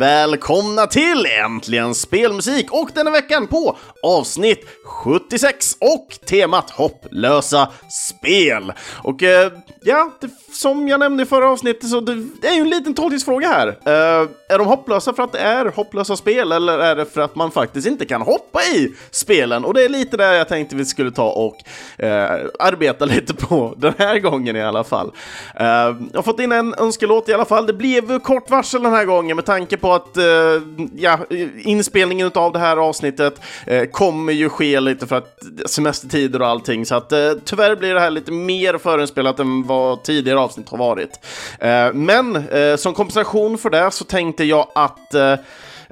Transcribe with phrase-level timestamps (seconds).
[0.00, 0.09] event.
[0.20, 7.68] Välkomna till Äntligen Spelmusik och denna veckan på avsnitt 76 och temat hopplösa
[8.08, 8.72] spel.
[9.02, 9.52] Och eh,
[9.82, 12.94] ja, det, som jag nämnde i förra avsnittet så det, det är ju en liten
[12.94, 13.68] tolkningsfråga här.
[13.68, 17.34] Eh, är de hopplösa för att det är hopplösa spel eller är det för att
[17.34, 19.64] man faktiskt inte kan hoppa i spelen?
[19.64, 21.56] Och det är lite det jag tänkte vi skulle ta och
[22.04, 25.12] eh, arbeta lite på den här gången i alla fall.
[25.54, 27.66] Eh, jag har fått in en önskelåt i alla fall.
[27.66, 30.62] Det blev kort varsel den här gången med tanke på att eh,
[30.96, 31.18] ja,
[31.64, 36.86] inspelningen av det här avsnittet eh, kommer ju ske lite för att semestertider och allting,
[36.86, 40.78] så att eh, tyvärr blir det här lite mer förinspelat än vad tidigare avsnitt har
[40.78, 41.20] varit.
[41.58, 45.34] Eh, men eh, som kompensation för det så tänkte jag att eh,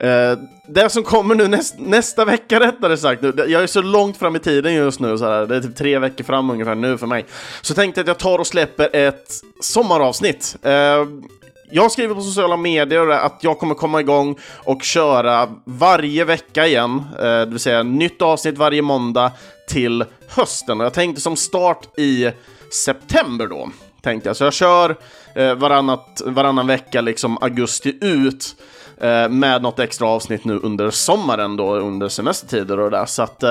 [0.02, 4.16] Uh, det som kommer nu näst, nästa vecka rättare sagt, nu, jag är så långt
[4.16, 6.98] fram i tiden just nu, så här, det är typ tre veckor fram ungefär nu
[6.98, 7.26] för mig.
[7.62, 10.56] Så tänkte jag att jag tar och släpper ett sommaravsnitt.
[10.66, 10.70] Uh,
[11.70, 17.04] jag skriver på sociala medier att jag kommer komma igång och köra varje vecka igen,
[17.18, 19.32] eh, det vill säga nytt avsnitt varje måndag
[19.68, 20.80] till hösten.
[20.80, 22.30] Och jag tänkte som start i
[22.84, 23.68] september då,
[24.02, 24.36] tänkte jag.
[24.36, 24.96] Så jag kör
[25.34, 28.56] eh, varannat, varannan vecka, liksom augusti ut,
[29.00, 33.06] eh, med något extra avsnitt nu under sommaren då, under semestertider och det där.
[33.06, 33.44] Så att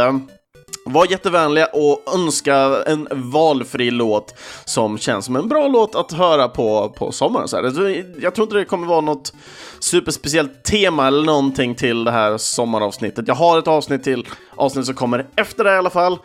[0.84, 6.48] var jättevänliga och önska en valfri låt som känns som en bra låt att höra
[6.48, 7.48] på, på sommaren.
[7.48, 7.64] Så här.
[7.64, 7.90] Alltså,
[8.22, 9.34] jag tror inte det kommer vara något
[9.80, 13.28] superspeciellt tema eller någonting till det här sommaravsnittet.
[13.28, 16.20] Jag har ett avsnitt till, avsnitt som kommer efter det i alla fall.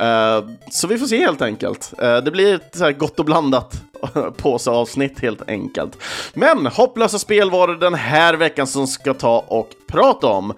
[0.00, 1.92] Uh, så vi får se helt enkelt.
[2.02, 3.82] Uh, det blir ett så här gott och blandat
[4.36, 5.98] påseavsnitt helt enkelt.
[6.34, 10.54] Men hopplösa spel var det den här veckan som ska ta och prata om.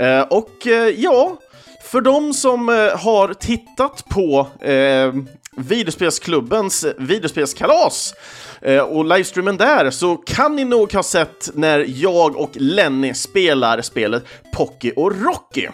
[0.00, 1.36] Uh, och ja,
[1.90, 5.12] för de som eh, har tittat på eh,
[5.56, 8.14] Videospelsklubbens videospelskalas
[8.60, 13.82] eh, och livestreamen där så kan ni nog ha sett när jag och Lenny spelar
[13.82, 14.24] spelet
[14.54, 15.68] Pocky och Rocky.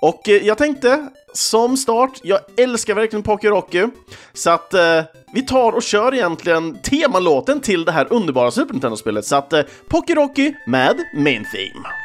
[0.00, 3.86] Och eh, jag tänkte som start, jag älskar verkligen Pocky Rocky,
[4.32, 5.02] så att eh,
[5.34, 9.24] vi tar och kör egentligen temalåten till det här underbara Super Nintendo-spelet.
[9.24, 12.03] Så att eh, Pocky Rocky med Main Theme.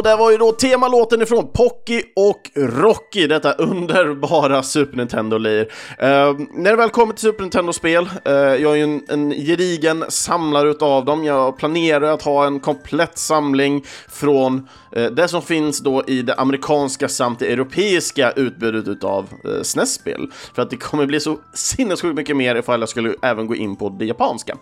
[0.00, 5.72] Och det var ju då temalåten ifrån Pocky och Rocky, detta underbara Super Nintendo-lir.
[5.98, 10.04] Eh, när det väl kommer till Super Nintendo-spel, eh, jag är ju en, en gedigen
[10.08, 15.80] samlare utav dem, jag planerar att ha en komplett samling från eh, det som finns
[15.80, 20.30] då i det amerikanska samt det europeiska utbudet utav eh, SNES-spel.
[20.54, 23.76] För att det kommer bli så sinnessjukt mycket mer ifall jag skulle även gå in
[23.76, 24.56] på det japanska.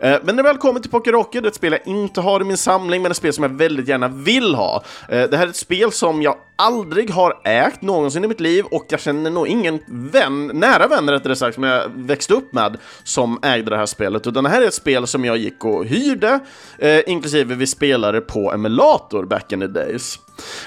[0.00, 2.20] Eh, men när det väl kommer till Pocky Rocky, det är ett spel jag inte
[2.20, 4.84] har i min samling, men ett spel som jag väldigt gärna vill ha ha.
[5.08, 8.64] Eh, det här är ett spel som jag aldrig har ägt någonsin i mitt liv
[8.64, 12.78] och jag känner nog ingen vän, nära vänner rättare sagt, som jag växte upp med
[13.04, 14.26] som ägde det här spelet.
[14.26, 16.40] Utan det här är ett spel som jag gick och hyrde,
[16.78, 20.18] eh, inklusive vi spelade på emulator back in the days.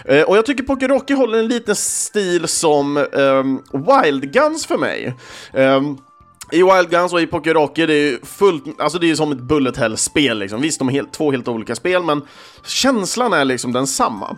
[0.06, 3.44] Eh, och jag tycker Poker Rocky håller en liten stil som eh,
[4.04, 5.16] Wild Guns för mig.
[5.54, 5.98] Um,
[6.54, 9.16] i Wild Guns och i Poker Rocky, det är ju fullt, alltså det är ju
[9.16, 10.62] som ett bullet hell-spel liksom.
[10.62, 12.22] Visst, de är helt, två helt olika spel, men
[12.66, 14.38] känslan är liksom densamma.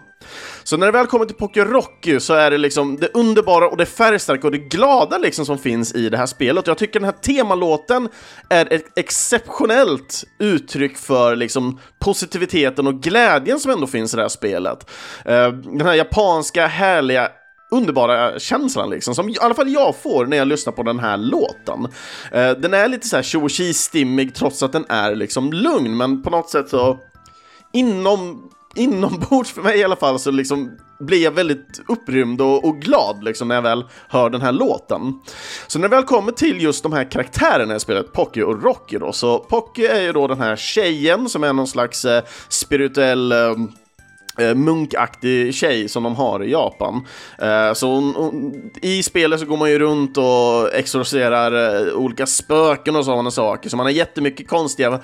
[0.63, 3.77] Så när det väl kommer till Poker Rocky så är det liksom det underbara och
[3.77, 6.67] det färgstarka och det glada liksom som finns i det här spelet.
[6.67, 8.09] Jag tycker den här temalåten
[8.49, 14.29] är ett exceptionellt uttryck för liksom positiviteten och glädjen som ändå finns i det här
[14.29, 14.89] spelet.
[15.25, 17.29] Eh, den här japanska härliga
[17.71, 21.17] underbara känslan liksom, som i alla fall jag får när jag lyssnar på den här
[21.17, 21.87] låten.
[22.31, 26.23] Eh, den är lite så här tjo stimmig trots att den är liksom lugn, men
[26.23, 26.97] på något sätt så
[27.73, 32.81] inom inombords för mig i alla fall så liksom blir jag väldigt upprymd och, och,
[32.81, 35.19] glad liksom när jag väl hör den här låten.
[35.67, 38.97] Så när det väl kommer till just de här karaktärerna i spelet, Pocky och Rocky
[38.97, 43.31] då, så Pocky är ju då den här tjejen som är någon slags eh, spirituell
[43.31, 43.55] Eh,
[44.37, 47.05] Eh, munkaktig tjej som de har i Japan.
[47.39, 52.25] Eh, så hon, hon, i spelet så går man ju runt och exorcerar eh, olika
[52.25, 54.99] spöken och sådana saker, så man har jättemycket konstiga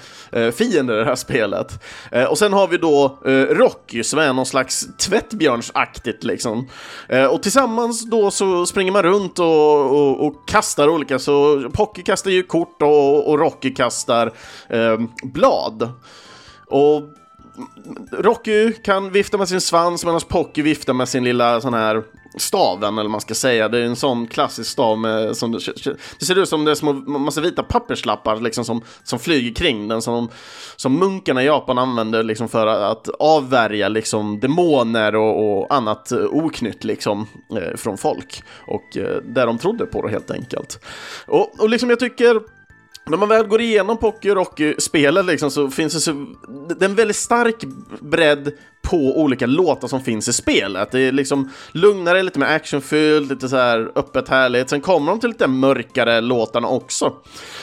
[0.54, 1.84] fiender i det här spelet.
[2.30, 3.20] Och sen har vi då
[3.50, 6.68] Rocky som är någon slags tvättbjörnsaktigt liksom.
[7.32, 12.32] Och tillsammans då så springer man runt och, och, och kastar olika, så Pocky kastar
[12.32, 14.32] ju kort och, och Rocky kastar
[14.70, 15.90] eh, blad.
[16.68, 17.04] Och
[18.12, 22.04] Rocky kan vifta med sin svans medan Pocky viftar med sin lilla sån här
[22.38, 23.70] staven, eller man ska säga.
[23.70, 26.94] Det är en sån klassisk stav med, som, det ser ut som det är små,
[26.94, 30.30] massa vita papperslappar liksom som, som flyger kring den, som,
[30.76, 36.84] som munkarna i Japan använder liksom för att avvärja liksom demoner och, och annat oknytt
[36.84, 38.44] liksom eh, från folk.
[38.68, 40.80] Och eh, där de trodde på det helt enkelt.
[41.28, 42.42] Och, och liksom jag tycker
[43.06, 46.12] när man väl går igenom Pocky Rocky-spelet liksom, så finns det, så,
[46.70, 47.64] det är en väldigt stark
[48.00, 48.52] bredd
[48.82, 50.92] på olika låtar som finns i spelet.
[50.92, 54.70] Det är liksom lugnare, lite mer actionfyllt, lite så här öppet härligt.
[54.70, 57.14] Sen kommer de till lite mörkare låtarna också.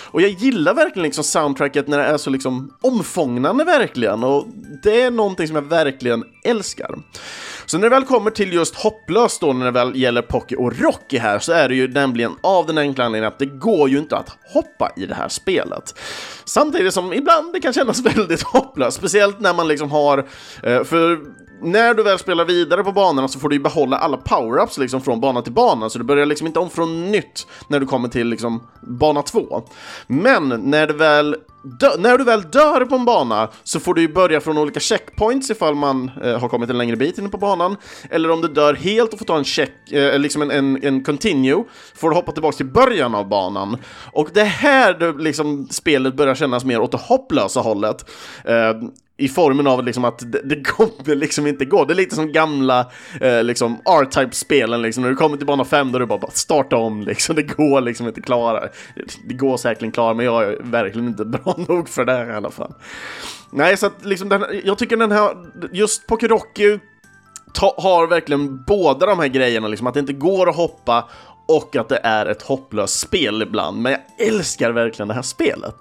[0.05, 4.25] Och jag gillar verkligen liksom soundtracket när det är så liksom omfångande verkligen.
[4.25, 4.47] Och
[4.83, 6.99] det är någonting som jag verkligen älskar.
[7.67, 10.79] Så när det väl kommer till just hopplöst då när det väl gäller Pocky och
[10.79, 13.99] Rocky här så är det ju nämligen av den enkla anledningen att det går ju
[13.99, 15.95] inte att hoppa i det här spelet.
[16.45, 20.19] Samtidigt som ibland det kan kännas väldigt hopplöst, speciellt när man liksom har,
[20.63, 23.97] eh, för för när du väl spelar vidare på banorna så får du ju behålla
[23.97, 27.47] alla power-ups liksom från bana till bana, så du börjar liksom inte om från nytt
[27.69, 29.63] när du kommer till liksom bana 2.
[30.07, 34.01] Men när du väl Dö när du väl dör på en bana så får du
[34.01, 37.39] ju börja från olika checkpoints ifall man eh, har kommit en längre bit inne på
[37.39, 37.77] banan.
[38.11, 41.05] Eller om du dör helt och får ta en check, eh, liksom en, en, en
[41.05, 41.65] continue,
[41.95, 43.77] får du hoppa tillbaka till början av banan.
[44.13, 48.11] Och det är här liksom, spelet börjar kännas mer åt det hopplösa hållet.
[48.45, 48.73] Eh,
[49.21, 51.85] i formen av liksom att det, det kommer liksom inte gå.
[51.85, 55.03] Det är lite som gamla eh, liksom R-Type-spelen liksom.
[55.03, 57.37] När du kommer till bana 5 då du bara, bara starta om liksom.
[57.37, 58.69] Det går liksom inte klara.
[59.25, 62.51] Det går säkerligen klara, men jag är verkligen inte bra nog för det i alla
[62.51, 62.75] fall.
[63.51, 65.37] Nej, så att liksom den, jag tycker den här,
[65.73, 66.79] just Pokerocky
[67.77, 71.09] har verkligen båda de här grejerna, liksom att det inte går att hoppa
[71.49, 73.83] och att det är ett hopplöst spel ibland.
[73.83, 75.75] Men jag älskar verkligen det här spelet.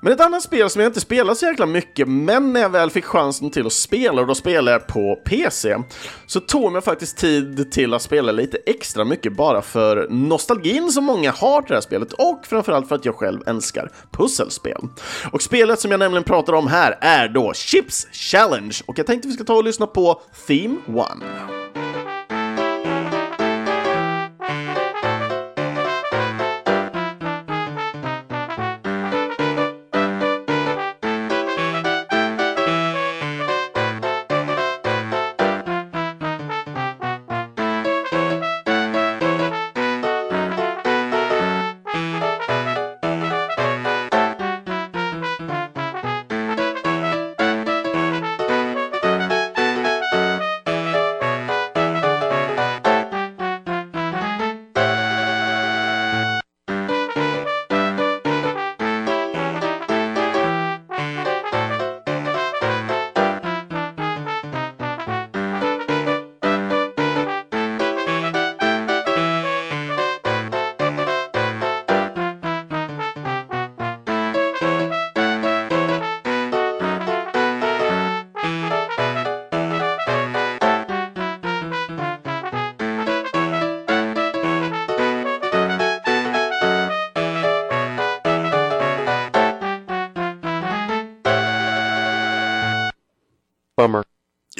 [0.00, 2.90] Men ett annat spel som jag inte spelar så jäkla mycket, men när jag väl
[2.90, 5.76] fick chansen till att spela, och då spelade jag på PC,
[6.26, 11.04] så tog jag faktiskt tid till att spela lite extra mycket bara för nostalgin som
[11.04, 14.80] många har till det här spelet och framförallt för att jag själv älskar pusselspel.
[15.32, 19.28] Och spelet som jag nämligen pratar om här är då Chips Challenge och jag tänkte
[19.28, 21.97] vi ska ta och lyssna på Theme 1.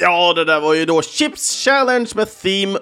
[0.09, 2.79] Ja, det där var ju då Chips Challenge med Theme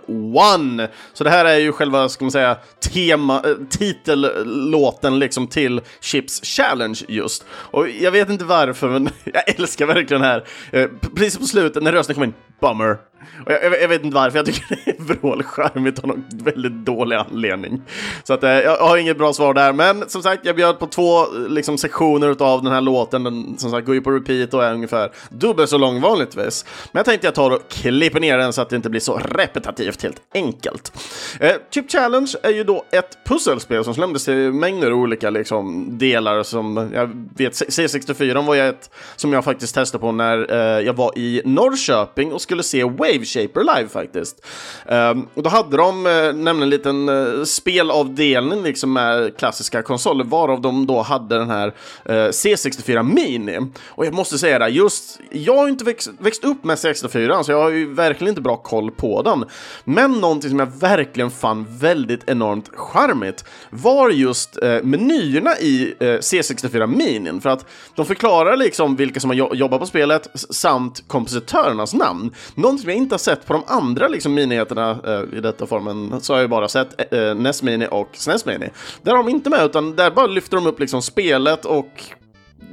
[0.83, 0.91] 1.
[1.13, 6.41] Så det här är ju själva, ska man säga, tema, äh, titellåten liksom till Chips
[6.43, 7.45] Challenge just.
[7.49, 10.43] Och jag vet inte varför, men jag älskar verkligen det här.
[10.71, 12.97] Eh, precis på slutet när rösten kommer in, Bummer.
[13.45, 17.15] Och jag, jag, vet inte varför, jag tycker det är vrålcharmigt av någon väldigt dålig
[17.15, 17.81] anledning.
[18.23, 20.87] Så att, eh, jag har inget bra svar där, men som sagt, jag bjöd på
[20.87, 23.23] två eh, liksom, sektioner av den här låten.
[23.23, 26.65] Den som sagt går ju på repeat och är ungefär dubbelt så lång vanligtvis.
[26.91, 29.21] Men jag tänkte jag tar och klipper ner den så att det inte blir så
[29.25, 30.91] repetitivt helt enkelt.
[31.39, 36.43] Eh, Chip Challenge är ju då ett pusselspel som släpptes till mängder olika liksom, delar
[36.43, 40.93] som jag vet, C64 var ju ett som jag faktiskt testade på när eh, jag
[40.93, 44.45] var i Norrköping och skulle se Wave Shaper live faktiskt.
[44.85, 49.81] Um, och då hade de uh, nämligen en liten eh, uh, spelavdelning liksom med klassiska
[49.81, 51.73] konsoler, varav de då hade den här
[52.05, 53.59] eh, uh, C64 Mini.
[53.85, 57.51] Och jag måste säga det, just jag har inte växt, växt upp med C64, så
[57.51, 59.45] jag har ju verkligen inte bra koll på den.
[59.83, 67.41] Men någonting som jag verkligen fann väldigt enormt charmigt var just menyerna i C64 Mini,
[67.41, 72.31] för att de förklarar liksom vilka som har jobbat på spelet samt kompositörernas namn.
[72.55, 76.21] Någonting som jag inte har sett på de andra liksom, minigheterna eh, i detta formen,
[76.21, 78.69] så har jag bara sett eh, eh NES Mini och SNES Mini.
[79.01, 82.03] Där har de inte med, utan där bara lyfter de upp liksom spelet och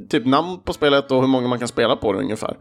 [0.09, 2.57] typ namn på spelet och hur många man kan spela på det ungefär.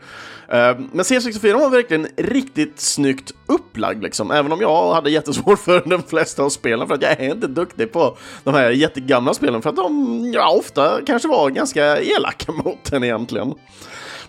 [0.49, 5.83] Eh, men C64 var verkligen riktigt snyggt upplagd liksom, även om jag hade jättesvårt för
[5.87, 9.62] de flesta av spelen för att jag är inte duktig på de här jättegamla spelen
[9.62, 13.54] för att de ja, ofta kanske var ganska elaka mot den egentligen.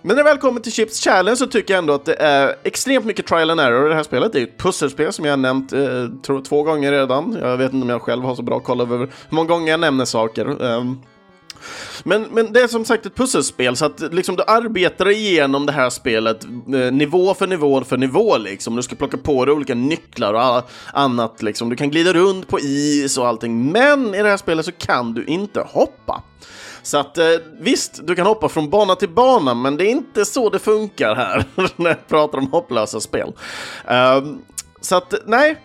[0.02, 2.56] Men när det väl kommer till Chips Challenge så tycker jag ändå att det är
[2.64, 4.32] extremt mycket trial and error i det här spelet.
[4.34, 7.38] Det är ju ett pusselspel som jag nämnt eh, tror två gånger redan.
[7.42, 9.80] Jag vet inte om jag själv har så bra koll över hur många gånger jag
[9.80, 10.62] nämner saker.
[10.64, 11.02] Um,
[12.04, 15.72] men, men det är som sagt ett pusselspel, så att liksom, du arbetar igenom det
[15.72, 18.38] här spelet eh, nivå för nivå för nivå.
[18.38, 18.75] Liksom.
[18.75, 21.42] Du ska plocka på dig olika nycklar och annat.
[21.42, 21.70] Liksom.
[21.70, 25.14] Du kan glida runt på is och allting, men i det här spelet så kan
[25.14, 26.24] du inte hoppa.
[26.86, 27.25] Så att eh,
[27.60, 31.15] visst, du kan hoppa från bana till bana, men det är inte så det funkar
[31.15, 33.32] här när jag pratar om hopplösa spel.
[33.88, 34.42] Ehm,
[34.82, 35.62] så att nej,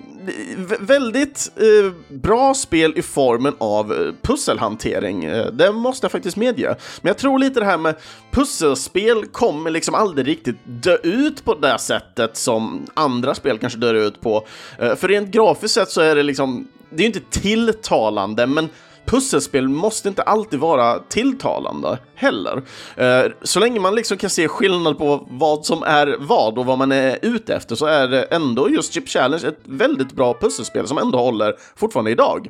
[0.80, 5.24] väldigt eh, bra spel i formen av eh, pusselhantering.
[5.24, 6.76] Eh, det måste jag faktiskt medge.
[7.00, 7.94] Men jag tror lite det här med
[8.30, 13.94] pusselspel kommer liksom aldrig riktigt dö ut på det sättet som andra spel kanske dör
[13.94, 14.46] ut på.
[14.78, 18.68] Eh, för rent grafiskt sett så är det liksom, det är ju inte tilltalande, men
[19.10, 22.62] pusselspel måste inte alltid vara tilltalande heller.
[22.96, 26.78] Eh, så länge man liksom kan se skillnad på vad som är vad och vad
[26.78, 30.86] man är ute efter så är det ändå just Chip Challenge ett väldigt bra pusselspel
[30.86, 32.48] som ändå håller fortfarande idag.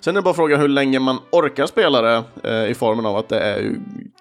[0.00, 3.16] Sen är det bara frågan hur länge man orkar spela det eh, i formen av
[3.16, 3.72] att det är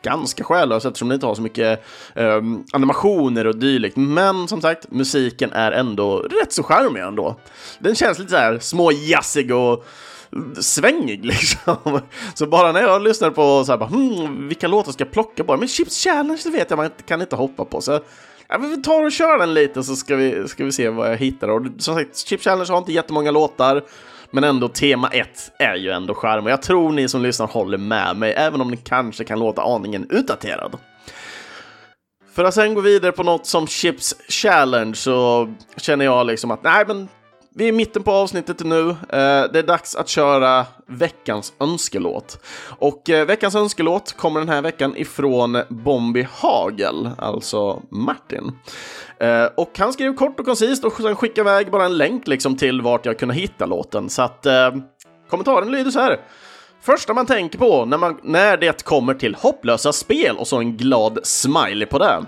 [0.02, 1.84] ganska själlöst eftersom det inte har så mycket
[2.16, 3.98] ehm, animationer och dylikt.
[3.98, 7.36] Men som sagt, musiken är ändå rätt så charmig ändå.
[7.80, 9.86] Den känns lite så här småjazzig och
[10.62, 12.02] svängig liksom.
[12.34, 15.44] Så bara när jag lyssnar på så här, bara, hmm, vilka låtar ska jag plocka
[15.44, 15.58] bara?
[15.58, 17.82] Men Chips Challenge det vet jag man kan inte hoppa på.
[17.82, 18.00] Så
[18.48, 21.18] ja, vi tar och kör den lite så ska vi, ska vi se vad jag
[21.18, 21.48] hittar.
[21.48, 23.84] Och som sagt, Chips Challenge har inte jättemånga låtar.
[24.32, 27.78] Men ändå tema 1 är ju ändå charm och jag tror ni som lyssnar håller
[27.78, 30.78] med mig, även om det kanske kan låta aningen utdaterad.
[32.34, 36.64] För att sen gå vidare på något som Chips Challenge så känner jag liksom att
[36.64, 37.08] nej, men
[37.58, 38.90] vi är i mitten på avsnittet nu.
[38.90, 38.96] Eh,
[39.52, 42.40] det är dags att köra veckans önskelåt.
[42.80, 48.52] Och eh, veckans önskelåt kommer den här veckan ifrån Bombi Hagel, alltså Martin.
[49.20, 52.58] Eh, och han skrev kort och koncist och sen skickade iväg bara en länk liksom
[52.58, 54.10] till vart jag kunde hitta låten.
[54.10, 54.48] Så att
[55.30, 56.20] kommentaren lyder så här.
[56.82, 60.78] Första man tänker på när, man, när det kommer till hopplösa spel och så en
[60.78, 62.26] glad smiley på det.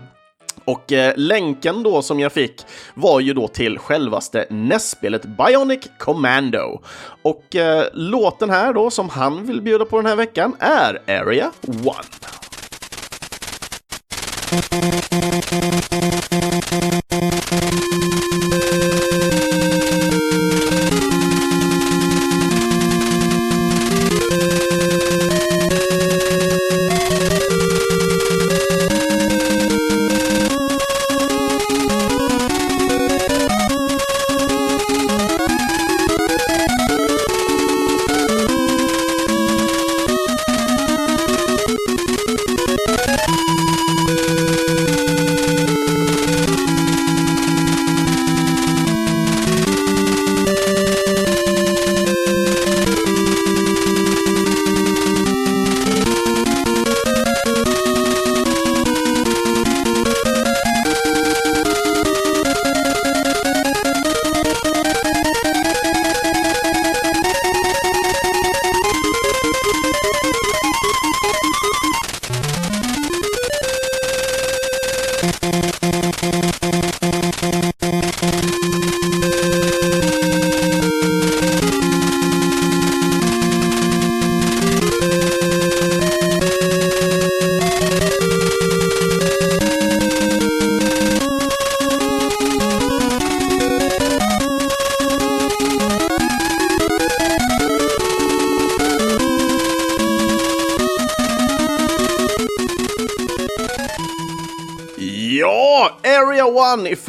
[0.69, 2.61] Och eh, länken då som jag fick
[2.93, 6.81] var ju då till självaste NES-spelet Bionic Commando.
[7.21, 11.51] Och eh, låten här då som han vill bjuda på den här veckan är Area
[11.67, 11.75] 1.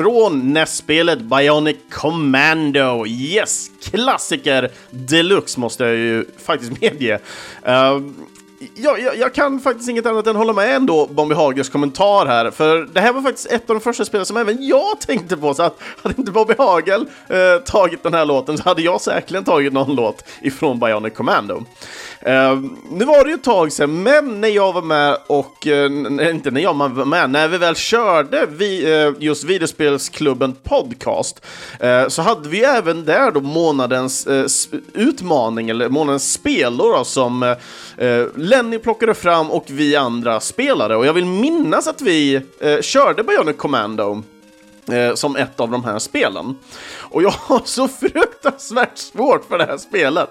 [0.00, 3.06] Area 1 ifrån NES-spelet Bionic Commando.
[3.06, 7.18] Yes, klassiker deluxe måste jag ju faktiskt medge.
[7.68, 8.00] Uh,
[8.74, 12.50] jag, jag, jag, kan faktiskt inget annat än hålla med ändå Bombi Hagers kommentar här,
[12.50, 15.54] för det här var faktiskt ett av de första spelen som även jag tänkte på,
[15.54, 19.44] så att hade inte Bobby Hagel eh, tagit den här låten så hade jag säkerligen
[19.44, 21.64] tagit någon låt ifrån Bionic Commando.
[22.20, 26.30] Eh, nu var det ju ett tag sedan, men när jag var med och, eh,
[26.30, 31.46] inte när jag var med, när vi väl körde vi, eh, just videospelsklubben podcast,
[31.80, 34.46] eh, så hade vi även där då månadens eh,
[34.94, 37.42] utmaning, eller månadens spel då, då som
[37.96, 40.96] eh, Lenny plockade fram och vi andra spelade.
[40.96, 44.22] Och jag vill minnas att vi eh, körde Bionic Commando
[44.92, 46.58] eh, som ett av de här spelen.
[46.98, 50.30] Och jag har så fruktansvärt svårt för det här spelet.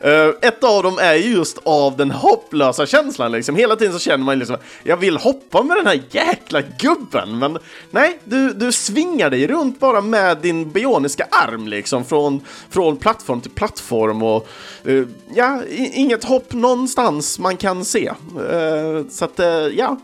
[0.00, 3.56] Eh, ett av dem är just av den hopplösa känslan liksom.
[3.56, 7.58] Hela tiden så känner man liksom, jag vill hoppa med den här jäkla gubben, men
[7.90, 12.40] nej, du, du svingar dig runt bara med din bioniska arm liksom från,
[12.70, 14.48] från plattform till plattform och
[14.84, 15.62] eh, ja,
[15.92, 18.06] inget hopp någonstans man kan se.
[18.50, 19.96] Eh, så att, eh, ja.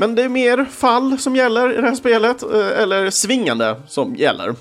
[0.00, 4.14] Men det är mer fall som gäller i det här spelet, eh, eller svingande som
[4.14, 4.54] gäller.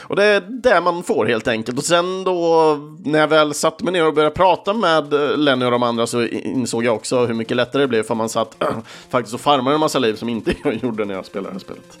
[0.00, 1.78] Och det är det man får helt enkelt.
[1.78, 5.64] Och sen då, när jag väl satte mig ner och började prata med eh, Lenny
[5.64, 8.62] och de andra så insåg jag också hur mycket lättare det blev för man satt
[8.62, 8.68] eh,
[9.10, 11.60] faktiskt och farmade en massa liv som inte jag gjorde när jag spelade det här
[11.60, 11.98] spelet.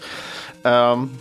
[0.62, 1.18] Um,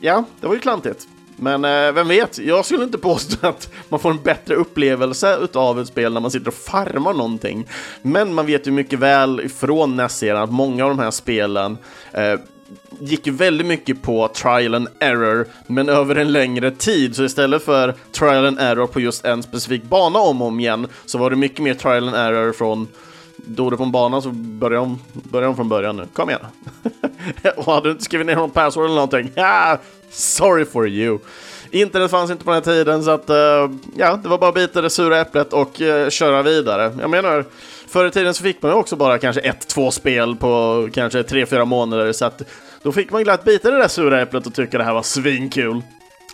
[0.00, 1.08] ja, det var ju klantigt.
[1.40, 5.80] Men eh, vem vet, jag skulle inte påstå att man får en bättre upplevelse utav
[5.80, 7.66] ett spel när man sitter och farmar någonting.
[8.02, 11.78] Men man vet ju mycket väl ifrån nes att många av de här spelen
[12.12, 12.34] eh,
[12.98, 17.16] gick ju väldigt mycket på trial and error, men över en längre tid.
[17.16, 20.86] Så istället för trial and error på just en specifik bana om och om igen,
[21.06, 22.88] så var det mycket mer trial and error från
[23.36, 26.06] dog du på en bana så börja om, börja om från början nu.
[26.12, 26.40] Kom igen.
[27.56, 29.78] och hade du inte skrivit ner någon password eller någonting, ja,
[30.10, 31.18] sorry for you.
[31.70, 33.36] Internet fanns inte på den här tiden så att, uh,
[33.96, 36.96] ja, det var bara att bita det sura äpplet och uh, köra vidare.
[37.00, 37.44] Jag menar,
[37.88, 41.22] förr i tiden så fick man ju också bara kanske ett, två spel på kanske
[41.22, 42.42] tre, fyra månader så att
[42.82, 45.82] då fick man glatt bita det där sura äpplet och tycka det här var svinkul.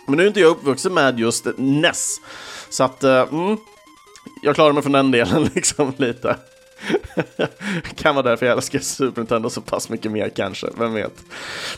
[0.07, 2.21] Men nu är inte jag uppvuxen med just NES.
[2.69, 3.57] Så att, uh, mm,
[4.41, 6.35] jag klarar mig från den delen liksom lite.
[7.95, 11.13] kan vara därför jag älskar Super Nintendo så pass mycket mer kanske, vem vet.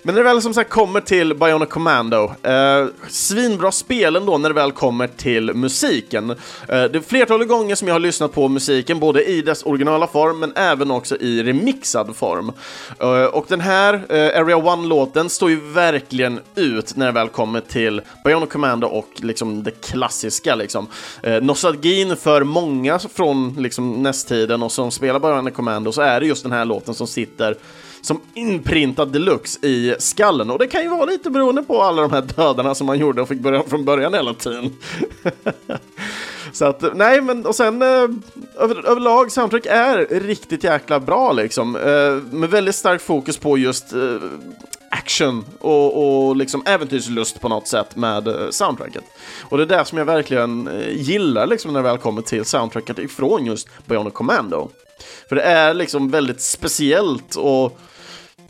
[0.02, 4.50] Men när det väl som sagt kommer till Bionic Commando, eh, svinbra spel ändå när
[4.50, 6.30] det väl kommer till musiken.
[6.30, 6.36] Eh,
[6.68, 10.40] det är flertalet gånger som jag har lyssnat på musiken, både i dess originala form
[10.40, 12.52] men även också i remixad form.
[13.00, 17.62] Eh, och den här eh, Area 1-låten står ju verkligen ut när det väl kommer
[17.62, 20.88] till Bionic Commando och liksom det klassiska liksom.
[21.24, 26.20] Eh, nostalgin för många från liksom nästtiden och som som spelar Bionic Commando så är
[26.20, 27.58] det just den här låten som sitter
[28.02, 30.50] som inprintad deluxe i skallen.
[30.50, 33.22] Och det kan ju vara lite beroende på alla de här dödarna som man gjorde
[33.22, 34.76] och fick börja från början hela tiden.
[36.54, 37.88] Så att, nej men och sen eh,
[38.58, 41.76] över, överlag soundtrack är riktigt jäkla bra liksom.
[41.76, 44.16] Eh, med väldigt starkt fokus på just eh,
[44.92, 49.04] action och, och liksom äventyrslust på något sätt med eh, soundtracket.
[49.42, 52.46] Och det är det som jag verkligen eh, gillar liksom när det väl kommer till
[52.46, 54.70] soundtracket ifrån just Bionic Commando.
[55.30, 57.80] För det är liksom väldigt speciellt och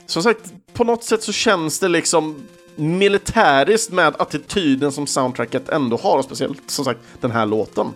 [0.05, 2.35] som sagt, på något sätt så känns det liksom
[2.75, 7.87] militäriskt med attityden som soundtracket ändå har, och speciellt som sagt den här låten.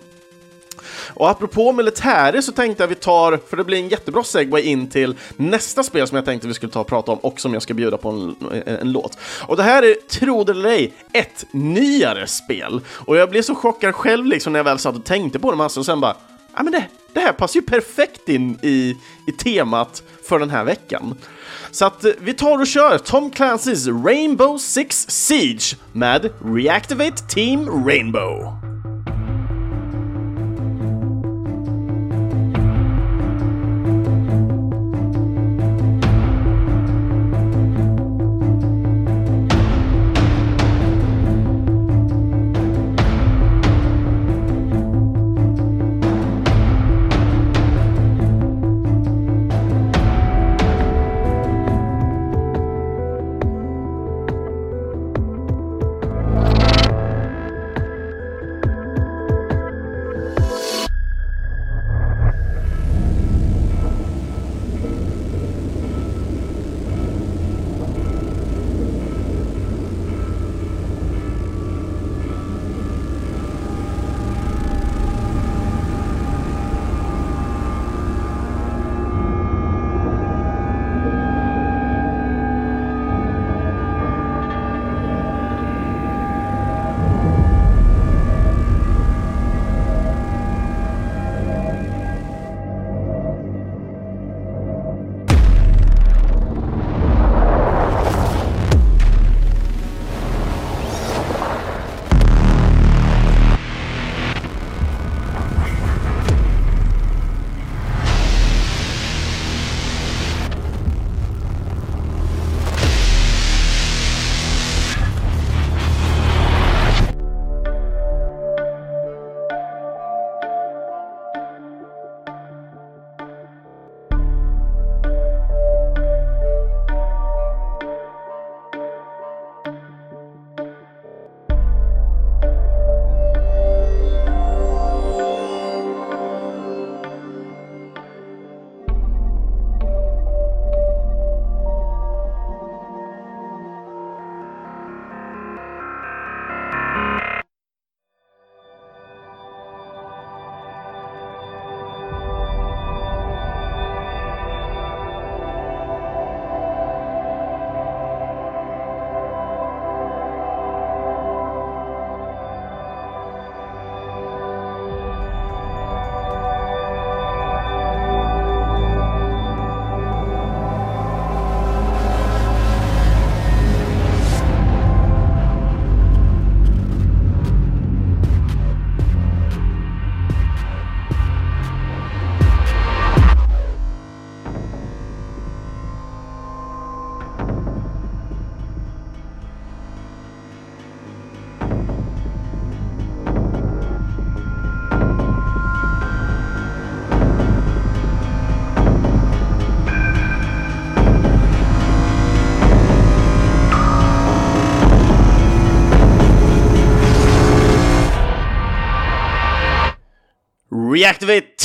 [1.14, 4.90] Och apropå militärer så tänkte jag vi tar, för det blir en jättebra segway in
[4.90, 7.62] till nästa spel som jag tänkte vi skulle ta och prata om och som jag
[7.62, 9.18] ska bjuda på en, en, en låt.
[9.42, 12.82] Och det här är, tro det eller ej, ett nyare spel.
[12.88, 15.58] Och jag blev så chockad själv liksom när jag väl satt och tänkte på det
[15.58, 16.16] massor och sen bara,
[16.56, 20.64] ja men det, det här passar ju perfekt in i, i temat för den här
[20.64, 21.16] veckan.
[21.72, 27.88] Så att eh, vi tar och kör Tom Clancy's Rainbow Six Siege med Reactivate Team
[27.88, 28.63] Rainbow.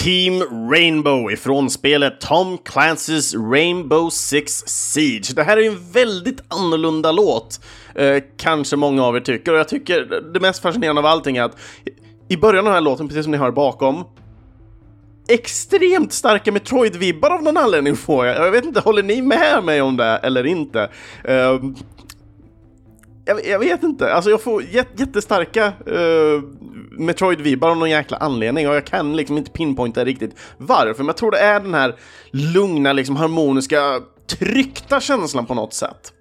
[0.04, 5.34] Team Rainbow ifrån spelet Tom Clancy's Rainbow Six Siege.
[5.34, 7.60] Det här är ju en väldigt annorlunda låt,
[7.94, 11.42] eh, kanske många av er tycker, och jag tycker det mest fascinerande av allting är
[11.42, 11.56] att
[12.28, 14.04] i början av den här låten, precis som ni hör bakom,
[15.28, 18.46] extremt starka Metroid-vibbar av någon anledning får jag.
[18.46, 20.90] Jag vet inte, håller ni med mig om det eller inte?
[21.28, 21.72] Uh,
[23.28, 26.42] jag, jag, vet inte, alltså jag får jättestarka uh,
[26.98, 31.16] Metroid-vibbar av någon jäkla anledning och jag kan liksom inte pinpointa riktigt varför, men jag
[31.16, 31.96] tror det är den här
[32.30, 34.00] lugna, liksom harmoniska,
[34.38, 36.12] tryckta känslan på något sätt.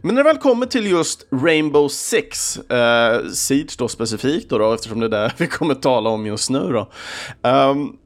[0.00, 4.72] Men när det väl kommer till just Rainbow Six, uh, Siege då specifikt då, då,
[4.72, 6.90] eftersom det är det vi kommer tala om just nu då.
[7.48, 7.96] Um,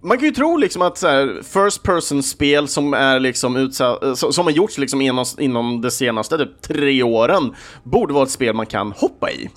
[0.00, 4.14] man kan ju tro liksom att så här, first person-spel som är liksom utsatt, eh,
[4.14, 8.54] som har gjorts liksom inom, inom de senaste typ, tre åren borde vara ett spel
[8.54, 9.50] man kan hoppa i.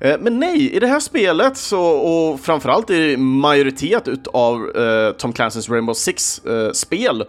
[0.00, 5.32] Eh, men nej, i det här spelet så, och framförallt i majoritet utav uh, Tom
[5.32, 7.24] Clancy's Rainbow Six-spel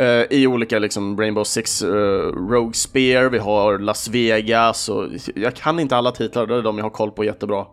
[0.00, 5.56] uh, uh, i olika liksom Rainbow Six Rogue Spear, vi har Las Vegas och jag
[5.56, 7.66] kan inte alla titlar, det är de jag har koll på jättebra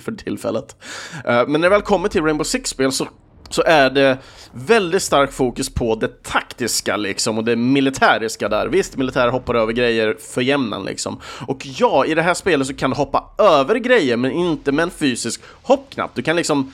[0.00, 0.76] för tillfället.
[1.24, 3.06] men när det väl kommer till Rainbow Six-spel så
[3.50, 4.18] så är det
[4.52, 8.66] väldigt stark fokus på det taktiska liksom och det militäriska där.
[8.66, 11.20] Visst, militär hoppar över grejer för jämnan liksom.
[11.46, 14.82] Och ja, i det här spelet så kan du hoppa över grejer men inte med
[14.82, 16.10] en fysisk hoppknapp.
[16.14, 16.72] Du kan liksom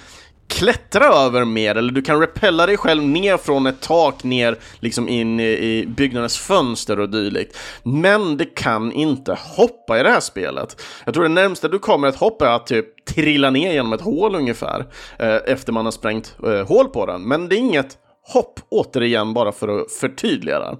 [0.49, 5.09] klättra över mer eller du kan repella dig själv ner från ett tak ner liksom
[5.09, 7.57] in i, byggnadens fönster och dylikt.
[7.83, 10.83] Men det kan inte hoppa i det här spelet.
[11.05, 14.01] Jag tror det närmsta du kommer ett hopp är att typ trilla ner genom ett
[14.01, 14.87] hål ungefär
[15.19, 17.23] eh, efter man har sprängt eh, hål på den.
[17.23, 20.77] Men det är inget hopp, återigen, bara för att förtydliga det.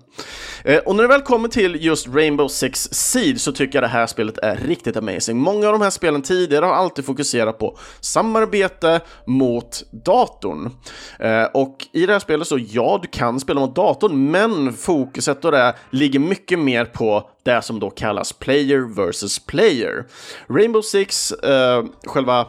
[0.65, 3.89] Eh, och när det väl kommer till just Rainbow Six Siege så tycker jag det
[3.89, 5.39] här spelet är riktigt amazing.
[5.39, 10.71] Många av de här spelen tidigare har alltid fokuserat på samarbete mot datorn.
[11.19, 15.45] Eh, och i det här spelet så, ja, du kan spela mot datorn, men fokuset
[15.45, 20.07] och det ligger mycket mer på det som då kallas player versus player.
[20.49, 22.47] Rainbow Six, eh, själva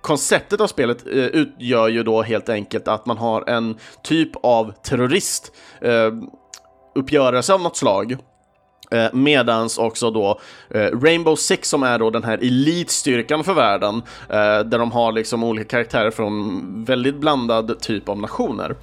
[0.00, 4.72] konceptet av spelet eh, utgör ju då helt enkelt att man har en typ av
[4.82, 6.12] terrorist eh,
[6.94, 8.16] uppgörelse av något slag.
[8.92, 14.02] Eh, medans också då eh, Rainbow Six som är då den här elitstyrkan för världen
[14.28, 18.76] eh, där de har liksom olika karaktärer från väldigt blandad typ av nationer.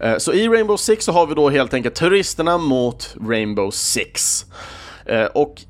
[0.00, 4.44] Eh, så i Rainbow Six så har vi då helt enkelt terroristerna mot Rainbow Six.
[5.32, 5.62] Och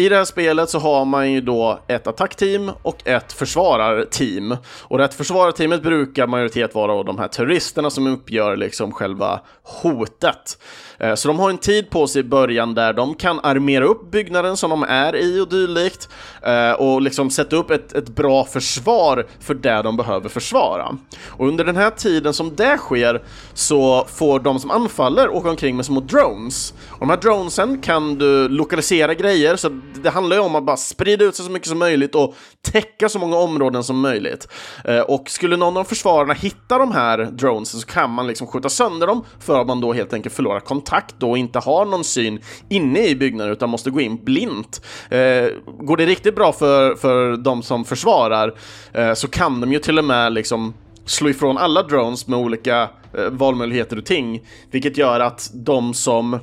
[0.00, 4.56] i det här spelet så har man ju då ett attackteam och ett försvararteam.
[4.80, 10.58] Och det här försvararteamet brukar majoritet vara de här terroristerna som uppgör liksom själva hotet.
[10.98, 14.10] Eh, så de har en tid på sig i början där de kan armera upp
[14.10, 16.08] byggnaden som de är i och dylikt
[16.42, 20.96] eh, och liksom sätta upp ett, ett bra försvar för det de behöver försvara.
[21.26, 23.22] Och under den här tiden som det sker
[23.54, 26.74] så får de som anfaller åka omkring med små drones.
[26.88, 30.76] Och de här dronesen kan du lokalisera grejer, så det handlar ju om att bara
[30.76, 34.48] sprida ut sig så mycket som möjligt och täcka så många områden som möjligt.
[34.84, 38.68] Eh, och skulle någon av försvararna hitta de här dronesen så kan man liksom skjuta
[38.68, 42.04] sönder dem för att man då helt enkelt förlorar kontakt då och inte har någon
[42.04, 44.86] syn inne i byggnaden utan måste gå in blint.
[45.10, 45.46] Eh,
[45.78, 48.54] går det riktigt bra för, för de som försvarar
[48.92, 50.74] eh, så kan de ju till och med liksom
[51.04, 52.82] slå ifrån alla drones med olika
[53.18, 56.38] eh, valmöjligheter och ting, vilket gör att de som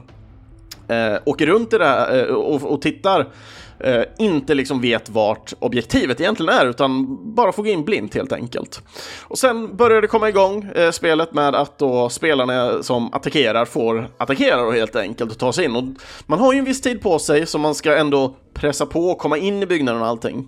[0.88, 3.28] eh, åker runt i det här eh, och, och tittar
[3.80, 8.32] eh, inte liksom vet vart objektivet egentligen är, utan bara får gå in blint helt
[8.32, 8.82] enkelt.
[9.22, 14.10] Och sen börjar det komma igång eh, spelet med att då spelarna som attackerar får
[14.18, 15.76] attackera helt enkelt och ta sig in.
[15.76, 15.84] Och
[16.26, 19.18] man har ju en viss tid på sig, så man ska ändå pressa på och
[19.18, 20.48] komma in i byggnaden och allting.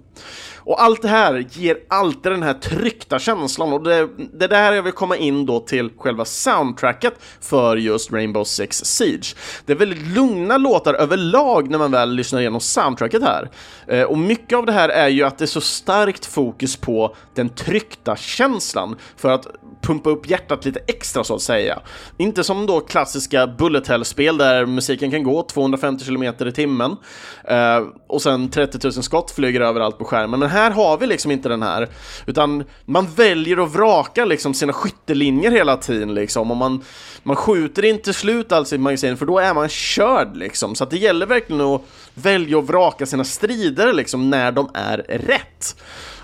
[0.70, 4.74] Och allt det här ger alltid den här tryckta känslan och det, det är där
[4.74, 9.36] jag vill komma in då till själva soundtracket för just Rainbow Six Siege.
[9.66, 13.50] Det är väldigt lugna låtar överlag när man väl lyssnar igenom soundtracket här.
[13.88, 17.16] Eh, och mycket av det här är ju att det är så starkt fokus på
[17.34, 19.48] den tryckta känslan för att
[19.82, 21.80] pumpa upp hjärtat lite extra så att säga.
[22.18, 26.96] Inte som då klassiska bullet hell-spel där musiken kan gå 250 km i timmen
[27.44, 30.40] eh, och sen 30 000 skott flyger överallt på skärmen.
[30.40, 31.90] Men här har vi liksom inte den här,
[32.26, 36.84] utan man väljer och vrakar liksom sina skyttelinjer hela tiden liksom och man,
[37.24, 40.76] man skjuter inte slut alls i magasin för då är man körd liksom.
[40.76, 41.82] Så att det gäller verkligen att
[42.14, 45.76] välja och vraka sina strider liksom när de är rätt.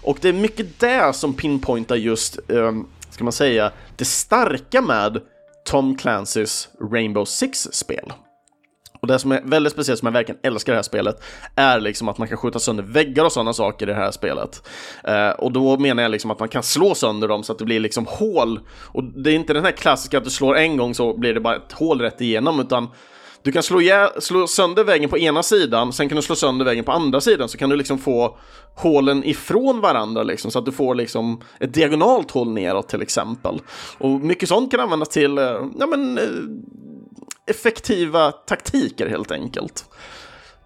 [0.05, 5.21] Och det är mycket det som pinpointar just um, ska man säga, det starka med
[5.65, 8.13] Tom Clancy's Rainbow Six-spel.
[9.01, 11.23] Och det som är väldigt speciellt, som jag verkligen älskar det här spelet,
[11.55, 14.67] är liksom att man kan skjuta sönder väggar och sådana saker i det här spelet.
[15.03, 17.65] Eh, och då menar jag liksom att man kan slå sönder dem så att det
[17.65, 18.59] blir liksom hål.
[18.69, 21.39] Och det är inte den här klassiska att du slår en gång så blir det
[21.39, 22.89] bara ett hål rätt igenom, utan
[23.45, 23.79] du kan slå,
[24.19, 27.49] slå sönder väggen på ena sidan, sen kan du slå sönder väggen på andra sidan,
[27.49, 28.37] så kan du liksom få
[28.75, 33.61] hålen ifrån varandra liksom, så att du får liksom ett diagonalt hål neråt till exempel.
[33.97, 36.23] Och mycket sånt kan användas till, eh, ja men, eh,
[37.45, 39.85] effektiva taktiker helt enkelt.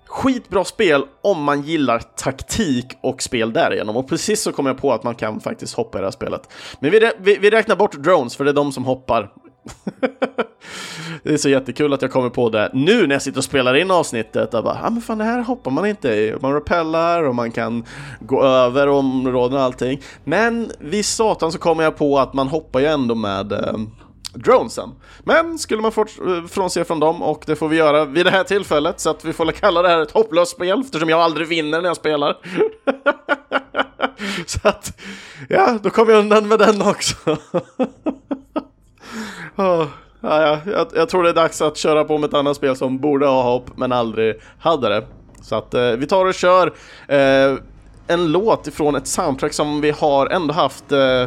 [0.05, 3.97] Skitbra spel om man gillar taktik och spel därigenom.
[3.97, 6.49] Och precis så kom jag på att man kan faktiskt hoppa i det här spelet.
[6.79, 9.31] Men vi, vi, vi räknar bort drones, för det är de som hoppar.
[11.23, 13.75] det är så jättekul att jag kommer på det nu när jag sitter och spelar
[13.75, 14.49] in avsnittet.
[14.53, 16.35] Jag bara, ah, men fan det här hoppar man inte i.
[16.41, 17.85] Man repellar och man kan
[18.19, 20.01] gå över områden och allting.
[20.23, 23.77] Men vid satan så kommer jag på att man hoppar ju ändå med eh,
[24.33, 24.89] dronesen.
[25.23, 28.31] Men skulle man få eh, frånse från dem och det får vi göra vid det
[28.31, 31.47] här tillfället så att vi får kalla det här ett hopplöst spel eftersom jag aldrig
[31.47, 32.37] vinner när jag spelar.
[34.45, 34.99] så att,
[35.49, 37.15] ja, då kommer jag undan med den också.
[39.59, 39.87] oh,
[40.21, 42.75] ja, ja, jag, jag, tror det är dags att köra på med ett annat spel
[42.75, 45.05] som borde ha hopp men aldrig hade det.
[45.41, 46.73] Så att eh, vi tar och kör
[47.07, 47.57] eh,
[48.07, 51.25] en låt ifrån ett soundtrack som vi har ändå haft eh,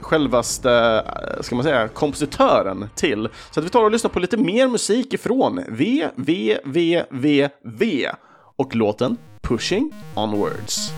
[0.00, 0.72] självaste,
[1.06, 3.28] eh, ska man säga, kompositören till.
[3.50, 7.48] Så att vi tar och lyssnar på lite mer musik ifrån V, V, V, V,
[7.62, 8.10] V
[8.56, 10.92] och låten Pushing Onwards.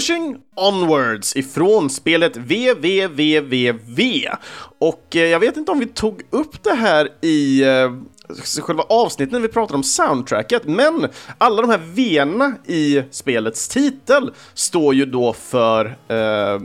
[0.00, 4.00] Pushing Onwards ifrån spelet VVVVV.
[4.78, 7.92] Och eh, jag vet inte om vi tog upp det här i eh,
[8.62, 11.08] själva avsnittet när vi pratade om soundtracket, men
[11.38, 12.24] alla de här V
[12.66, 16.60] i spelets titel står ju då för eh,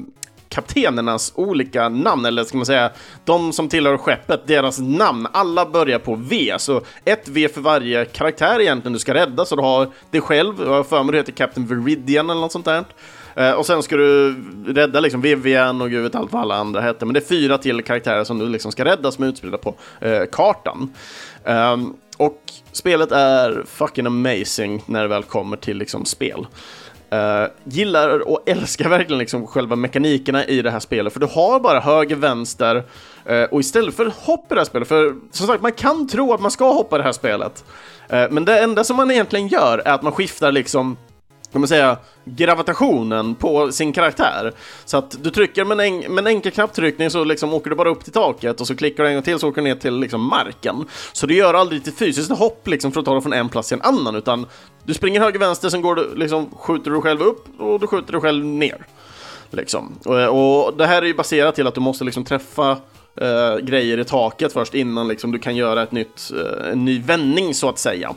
[0.56, 2.92] kaptenernas olika namn, eller ska man säga
[3.26, 5.28] de som tillhör skeppet, deras namn.
[5.32, 9.56] Alla börjar på V, så ett V för varje karaktär egentligen du ska rädda, så
[9.56, 12.66] du har dig själv, jag har för mig du heter Captain Viridian eller något sånt
[12.66, 12.86] där.
[13.36, 14.36] Eh, och sen ska du
[14.68, 17.06] rädda liksom Vivian och gud vet allt vad alla andra hette.
[17.06, 19.76] Men det är fyra till karaktärer som du liksom ska rädda som är utspridda på
[20.02, 20.94] eh, kartan.
[21.44, 26.48] Um, och spelet är fucking amazing när det väl kommer till liksom spel.
[27.14, 31.60] Uh, gillar och älskar verkligen liksom själva mekanikerna i det här spelet, för du har
[31.60, 32.76] bara höger, vänster
[33.30, 36.34] uh, och istället för hopp i det här spelet, för som sagt, man kan tro
[36.34, 37.66] att man ska hoppa i det här spelet,
[38.14, 40.98] uh, men det enda som man egentligen gör är att man skiftar liksom
[41.52, 44.54] kan man säga, gravitationen på sin karaktär.
[44.86, 47.90] Så att du trycker med en, med en enkel knapptryckning så liksom åker du bara
[47.90, 50.00] upp till taket och så klickar du en gång till så åker du ner till
[50.00, 50.86] liksom marken.
[51.14, 53.68] Så du gör aldrig ett fysiskt hopp liksom för att ta dig från en plats
[53.68, 54.46] till en annan utan
[54.84, 58.12] du springer höger vänster sen går du liksom skjuter du själv upp och du skjuter
[58.12, 58.86] dig själv ner.
[59.52, 60.00] Liksom.
[60.06, 62.78] Och, och det här är ju baserat till att du måste liksom träffa
[63.22, 67.02] eh, grejer i taket först innan liksom, du kan göra ett nytt, eh, en ny
[67.02, 68.16] vändning så att säga.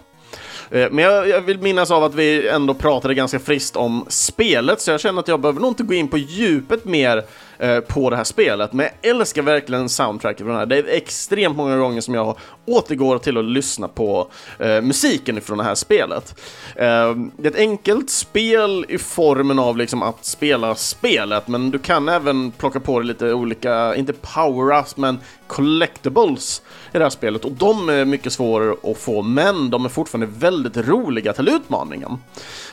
[0.70, 4.80] Eh, men jag, jag, vill minnas av att vi ändå pratade ganska friskt om spelet,
[4.80, 7.24] så jag känner att jag behöver nog inte gå in på djupet mer
[7.58, 8.72] eh, på det här spelet.
[8.72, 10.66] Men jag älskar verkligen soundtracket från det här.
[10.66, 15.58] Det är extremt många gånger som jag återgår till att lyssna på eh, musiken från
[15.58, 16.40] det här spelet.
[16.76, 21.78] Eh, det är ett enkelt spel i formen av liksom att spela spelet, men du
[21.78, 26.62] kan även plocka på dig lite olika, inte power-ups, men collectibles
[26.98, 30.26] i det här spelet och de är mycket svårare att få, men de är fortfarande
[30.26, 32.18] väldigt roliga till utmaningen.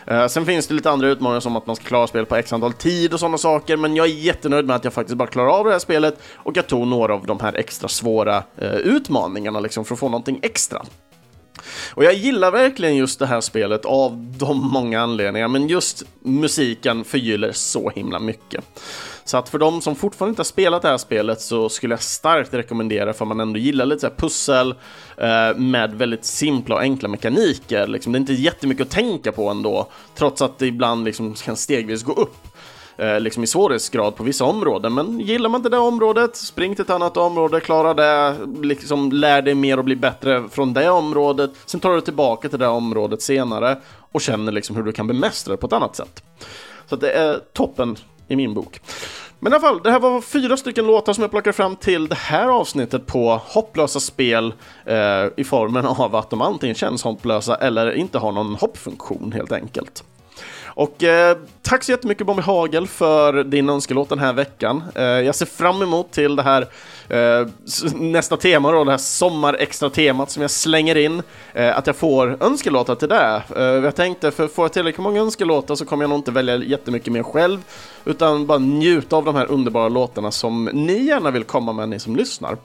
[0.07, 2.53] Eh, sen finns det lite andra utmaningar som att man ska klara spel på x
[2.53, 5.49] antal tid och sådana saker, men jag är jättenöjd med att jag faktiskt bara klarar
[5.49, 9.59] av det här spelet och jag tog några av de här extra svåra eh, utmaningarna
[9.59, 10.85] liksom för att få någonting extra.
[11.89, 17.03] Och jag gillar verkligen just det här spelet av de många anledningar, men just musiken
[17.03, 18.65] förgyller så himla mycket.
[19.27, 22.01] Så att för de som fortfarande inte har spelat det här spelet så skulle jag
[22.01, 24.75] starkt rekommendera för man ändå gillar lite så pussel
[25.17, 27.87] eh, med väldigt simpla och enkla mekaniker.
[27.87, 31.55] Liksom, det är inte jättemycket att tänka på ändå, trots att det ibland liksom kan
[31.55, 32.47] stegvis gå upp
[32.97, 34.93] eh, liksom i svårighetsgrad på vissa områden.
[34.93, 39.41] Men gillar man inte det området, spring till ett annat område, klara det, liksom lär
[39.41, 41.51] dig mer och bli bättre från det området.
[41.65, 43.77] Sen tar du tillbaka till det området senare
[44.11, 46.23] och känner liksom hur du kan bemästra det på ett annat sätt.
[46.89, 47.97] Så det är toppen
[48.27, 48.81] i min bok.
[49.39, 52.07] Men i alla fall, det här var fyra stycken låtar som jag plockade fram till
[52.07, 54.53] det här avsnittet på hopplösa spel
[54.85, 59.51] eh, i formen av att de antingen känns hopplösa eller inte har någon hoppfunktion helt
[59.51, 60.03] enkelt.
[60.75, 64.83] Och eh, tack så jättemycket Bombi Hagel för din önskelåt den här veckan.
[64.95, 66.67] Eh, jag ser fram emot till det här
[67.09, 67.47] Eh,
[67.95, 72.37] nästa tema då, det här sommarextra temat som jag slänger in, eh, att jag får
[72.43, 73.41] önskelåtar till det.
[73.55, 76.55] Eh, jag tänkte, för får jag tillräckligt många önskelåtar så kommer jag nog inte välja
[76.55, 77.59] jättemycket mer själv,
[78.05, 81.99] utan bara njuta av de här underbara låtarna som ni gärna vill komma med, ni
[81.99, 82.57] som lyssnar.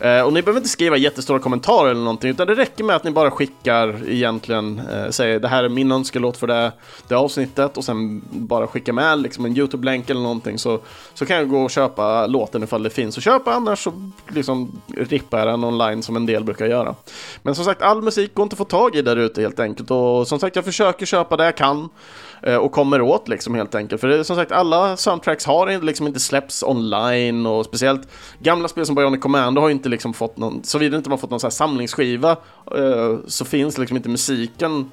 [0.00, 3.04] Eh, och ni behöver inte skriva jättestora kommentarer eller någonting, utan det räcker med att
[3.04, 6.72] ni bara skickar egentligen, eh, säger det här är min önskelåt för det,
[7.08, 10.78] det avsnittet och sen bara skicka med liksom en YouTube-länk eller någonting så,
[11.14, 14.80] så kan jag gå och köpa låten ifall det finns att köpa, annars så liksom
[14.96, 16.94] rippar jag den online som en del brukar göra.
[17.42, 19.90] Men som sagt, all musik går inte att få tag i där ute helt enkelt
[19.90, 21.88] och som sagt, jag försöker köpa det jag kan
[22.42, 24.00] eh, och kommer åt liksom helt enkelt.
[24.00, 28.08] För det, som sagt, alla soundtracks har liksom inte släppts online och speciellt
[28.38, 31.40] gamla spel som Bionic Commando har inte liksom fått någon, såvida inte man fått någon
[31.40, 32.30] så här samlingsskiva
[32.76, 34.90] eh, så finns liksom inte musiken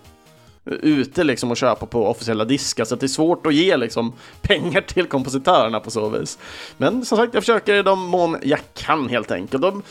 [0.70, 4.82] ute liksom och köpa på officiella diskar så det är svårt att ge liksom pengar
[4.82, 6.40] till kompositörerna på så vis.
[6.78, 9.62] Men som sagt, jag försöker i de mån jag kan helt enkelt.
[9.62, 9.84] De,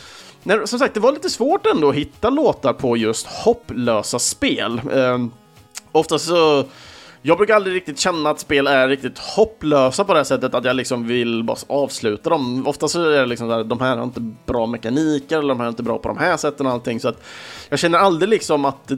[0.42, 4.80] när, som sagt, det var lite svårt ändå att hitta låtar på just hopplösa spel.
[4.92, 5.26] Eh,
[5.92, 6.64] oftast så
[7.26, 10.64] jag brukar aldrig riktigt känna att spel är riktigt hopplösa på det här sättet att
[10.64, 12.66] jag liksom vill bara avsluta dem.
[12.66, 15.66] Oftast så är det liksom där, de här har inte bra mekaniker eller de här
[15.66, 17.22] är inte bra på de här sätten och allting så att
[17.68, 18.92] jag känner aldrig liksom att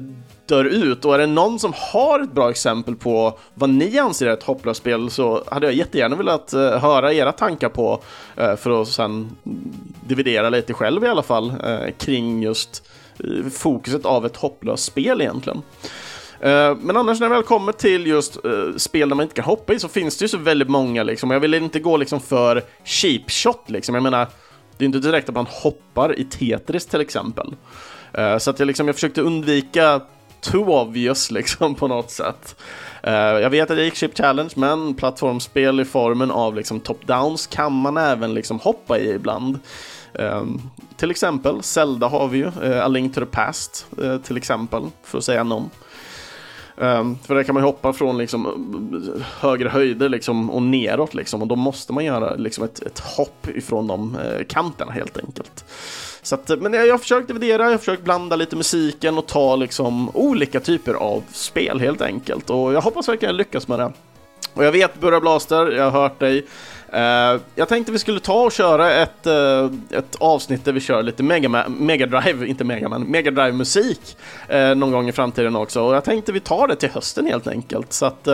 [0.49, 4.27] dör ut och är det någon som har ett bra exempel på vad ni anser
[4.27, 8.03] är ett hopplöst spel så hade jag jättegärna velat eh, höra era tankar på
[8.37, 9.37] eh, för att sen
[10.07, 12.89] dividera lite själv i alla fall eh, kring just
[13.53, 15.63] fokuset av ett hopplöst spel egentligen.
[16.81, 19.73] Men annars när det väl kommer till just uh, spel där man inte kan hoppa
[19.73, 21.31] i så finns det ju så väldigt många liksom.
[21.31, 23.95] Jag vill inte gå liksom för cheap shot liksom.
[23.95, 24.27] Jag menar,
[24.77, 27.55] det är inte direkt att man hoppar i Tetris till exempel.
[28.19, 30.01] Uh, så att jag, liksom, jag försökte undvika
[30.41, 32.57] too obvious liksom på något sätt.
[33.07, 37.47] Uh, jag vet att det gick Chip Challenge, men plattformsspel i formen av liksom top-downs
[37.47, 39.59] kan man även liksom hoppa i ibland.
[40.13, 44.37] Um, till exempel, Zelda har vi ju, uh, A Link to the Past uh, till
[44.37, 45.71] exempel, för att säga någon.
[46.77, 51.49] Um, för där kan man hoppa från liksom, högre höjder liksom, och neråt liksom, och
[51.49, 55.65] då måste man göra liksom, ett, ett hopp ifrån de uh, kanterna helt enkelt.
[56.23, 59.57] Så att, men jag har försökt dividera, jag har försökt blanda lite musiken och ta
[59.57, 62.51] liksom olika typer av spel helt enkelt.
[62.51, 63.93] Och jag hoppas verkligen jag lyckas med det.
[64.55, 66.47] Och jag vet Burra Blaster, jag har hört dig.
[66.95, 71.03] Uh, jag tänkte vi skulle ta och köra ett, uh, ett avsnitt där vi kör
[71.03, 74.17] lite Mega, Mega Drive, inte Mega Man, Mega Drive musik
[74.55, 75.83] uh, någon gång i framtiden också.
[75.83, 77.93] Och jag tänkte vi tar det till hösten helt enkelt.
[77.93, 78.29] Så att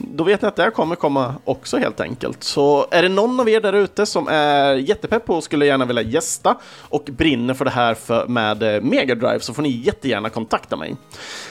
[0.00, 2.44] då vet ni att det kommer komma också helt enkelt.
[2.44, 5.84] Så är det någon av er där ute som är jättepepp på och skulle gärna
[5.84, 9.68] vilja gästa och brinner för det här för, med eh, Mega Drive så får ni
[9.68, 10.96] jättegärna kontakta mig.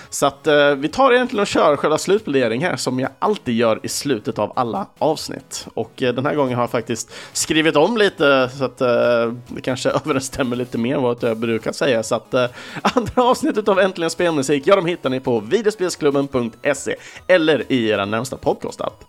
[0.09, 3.79] Så att eh, vi tar egentligen och kör själva slutpläderingen här som jag alltid gör
[3.83, 5.67] i slutet av alla avsnitt.
[5.73, 9.61] Och eh, den här gången har jag faktiskt skrivit om lite så att eh, det
[9.63, 12.03] kanske överensstämmer lite mer vad jag brukar säga.
[12.03, 12.45] Så att eh,
[12.81, 16.95] andra avsnittet av Äntligen Spelmusik, ja de hittar ni på videospelsklubben.se
[17.27, 19.03] eller i era närmsta podcastapp.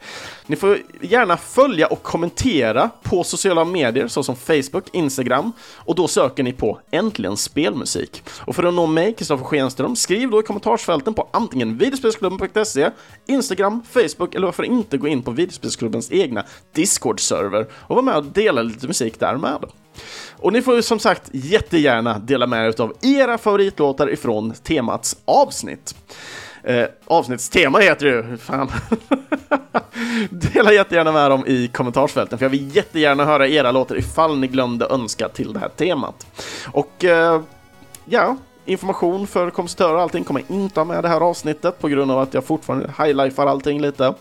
[0.47, 6.43] Ni får gärna följa och kommentera på sociala medier såsom Facebook, Instagram och då söker
[6.43, 8.23] ni på Äntligen Spelmusik.
[8.29, 12.91] Och för att nå mig, Kristoffer Schenström, skriv då i kommentarsfältet kommentarsfälten på antingen videospelsklubben.se,
[13.27, 18.25] Instagram, Facebook eller varför inte gå in på videospelsklubbens egna Discord-server och vara med och
[18.25, 19.65] dela lite musik där med.
[20.39, 25.17] Och ni får ju som sagt jättegärna dela med er av era favoritlåtar ifrån temats
[25.25, 25.95] avsnitt.
[26.63, 28.71] Eh, avsnittstema heter det ju, fan.
[30.31, 34.47] Dela jättegärna med dem i kommentarsfälten, för jag vill jättegärna höra era låtar ifall ni
[34.47, 36.27] glömde önska till det här temat.
[36.73, 37.41] Och eh,
[38.05, 38.37] ja,
[38.71, 42.11] information för kompositörer och allting kommer jag inte ha med det här avsnittet på grund
[42.11, 44.15] av att jag fortfarande highlifar allting lite.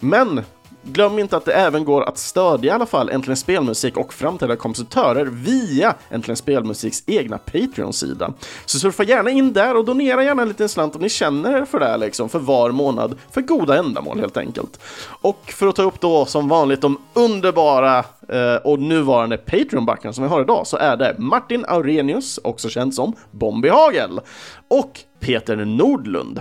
[0.00, 0.44] Men
[0.82, 4.56] Glöm inte att det även går att stödja i alla fall Äntligen Spelmusik och framtida
[4.56, 8.32] kompositörer via Äntligen Spelmusiks egna Patreon-sida.
[8.66, 11.80] Så surfa gärna in där och donera gärna en liten slant om ni känner för
[11.80, 14.80] det liksom, för var månad, för goda ändamål helt enkelt.
[15.20, 20.24] Och för att ta upp då som vanligt de underbara eh, och nuvarande Patreon-backarna som
[20.24, 24.20] vi har idag så är det Martin Aurenius, också känd som Bombi Hagel,
[24.68, 26.40] och Peter Nordlund.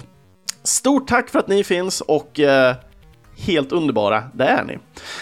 [0.64, 2.76] Stort tack för att ni finns och eh,
[3.40, 4.78] helt underbara, det är ni.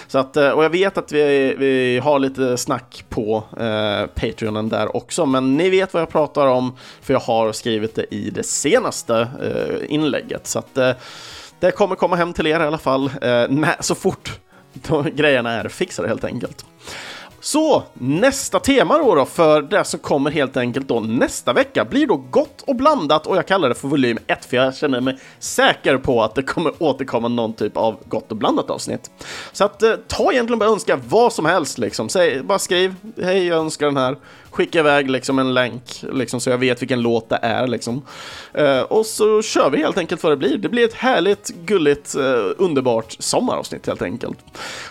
[0.08, 4.70] Så att, eh, och jag vet att vi, vi har lite snack på eh, Patreonen
[4.70, 8.30] där också, men ni vet vad jag pratar om, för jag har skrivit det i
[8.30, 10.48] det senaste eh, inlägget.
[10.48, 10.92] Så att eh,
[11.60, 14.40] det kommer komma hem till er i alla fall, eh, så fort
[15.14, 16.66] grejerna är fixade helt enkelt.
[17.40, 22.08] Så nästa tema då, då, för det som kommer helt enkelt då nästa vecka blir
[22.08, 25.18] då gott och blandat och jag kallar det för volym 1 för jag känner mig
[25.40, 29.12] säker på att det kommer återkomma någon typ av gott och blandat avsnitt.
[29.52, 32.10] Så att eh, ta egentligen bara önska vad som helst liksom.
[32.10, 34.18] Säg, bara skriv hej jag önskar den här
[34.58, 37.68] skicka iväg liksom en länk liksom, så jag vet vilken låt det är.
[37.68, 38.02] Liksom.
[38.54, 40.58] Eh, och så kör vi helt enkelt vad det blir.
[40.58, 44.38] Det blir ett härligt, gulligt, eh, underbart sommaravsnitt helt enkelt.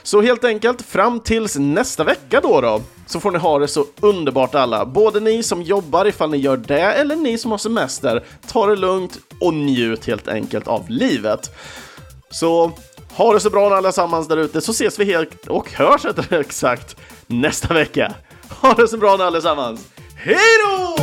[0.02, 3.84] Så helt enkelt, fram tills nästa vecka då, då så får ni ha det så
[4.00, 4.86] underbart alla.
[4.86, 8.24] Både ni som jobbar ifall ni gör det, eller ni som har semester.
[8.48, 11.50] Ta det lugnt och njut helt enkelt av livet.
[12.30, 12.72] Så
[13.16, 16.96] ha det så bra allesammans där ute så ses vi helt och hörs rättare exakt
[17.26, 18.14] nästa vecka.
[18.50, 19.80] Ha det så bra nu allesammans.
[20.16, 20.96] Hej då!